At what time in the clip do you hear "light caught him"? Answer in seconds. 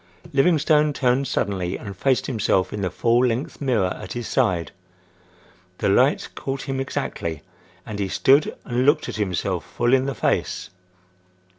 5.89-6.79